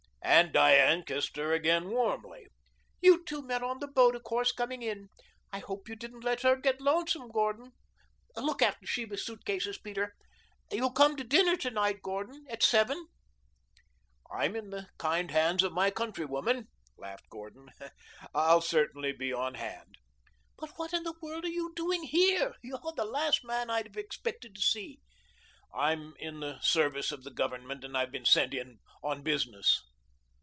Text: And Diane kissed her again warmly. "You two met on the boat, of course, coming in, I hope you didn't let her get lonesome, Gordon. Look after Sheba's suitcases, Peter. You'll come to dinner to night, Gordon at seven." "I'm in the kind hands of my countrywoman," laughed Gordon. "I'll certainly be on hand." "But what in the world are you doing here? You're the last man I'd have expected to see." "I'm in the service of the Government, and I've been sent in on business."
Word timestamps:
And 0.23 0.53
Diane 0.53 1.03
kissed 1.03 1.35
her 1.37 1.51
again 1.53 1.89
warmly. 1.89 2.47
"You 3.01 3.23
two 3.25 3.41
met 3.41 3.61
on 3.63 3.79
the 3.79 3.87
boat, 3.87 4.15
of 4.15 4.23
course, 4.23 4.51
coming 4.51 4.81
in, 4.81 5.09
I 5.51 5.59
hope 5.59 5.89
you 5.89 5.95
didn't 5.95 6.23
let 6.23 6.41
her 6.41 6.55
get 6.55 6.79
lonesome, 6.81 7.29
Gordon. 7.29 7.73
Look 8.35 8.61
after 8.61 8.85
Sheba's 8.87 9.23
suitcases, 9.25 9.77
Peter. 9.77 10.15
You'll 10.71 10.93
come 10.93 11.15
to 11.17 11.23
dinner 11.23 11.57
to 11.57 11.69
night, 11.71 12.01
Gordon 12.01 12.45
at 12.49 12.63
seven." 12.63 13.05
"I'm 14.33 14.55
in 14.55 14.69
the 14.71 14.87
kind 14.97 15.29
hands 15.31 15.63
of 15.63 15.73
my 15.73 15.91
countrywoman," 15.91 16.67
laughed 16.97 17.29
Gordon. 17.29 17.69
"I'll 18.33 18.61
certainly 18.61 19.11
be 19.11 19.31
on 19.33 19.55
hand." 19.55 19.95
"But 20.57 20.71
what 20.77 20.93
in 20.93 21.03
the 21.03 21.15
world 21.21 21.45
are 21.45 21.49
you 21.49 21.71
doing 21.75 22.03
here? 22.03 22.55
You're 22.63 22.79
the 22.95 23.05
last 23.05 23.43
man 23.43 23.69
I'd 23.69 23.87
have 23.87 23.97
expected 23.97 24.55
to 24.55 24.61
see." 24.61 24.99
"I'm 25.73 26.13
in 26.17 26.39
the 26.39 26.59
service 26.61 27.11
of 27.11 27.23
the 27.23 27.31
Government, 27.31 27.83
and 27.83 27.97
I've 27.97 28.11
been 28.11 28.25
sent 28.25 28.53
in 28.55 28.79
on 29.03 29.21
business." 29.23 29.81